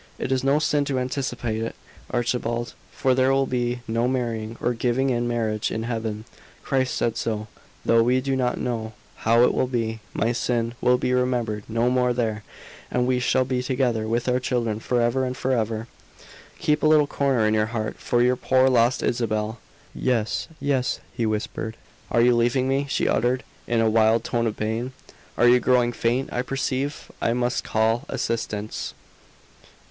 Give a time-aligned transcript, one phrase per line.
[0.17, 1.75] "It is no sin to anticipate it,
[2.09, 6.25] Archibald, for there will be no marrying or giving in marriage in Heaven:
[6.63, 7.45] Christ said so.
[7.85, 11.91] Though we do not know how it will be, my sin will be remembered no
[11.91, 12.43] more there,
[12.89, 15.87] and we shall be together with our children forever and forever.
[16.57, 19.59] Keep a little corner in your heart for your poor lost Isabel."
[19.93, 21.77] "Yes, yes," he whispered.
[22.09, 24.93] "Are you leaving me?" she uttered, in a wild tone of pain.
[25.37, 28.95] "You are growing faint, I perceive, I must call assistance."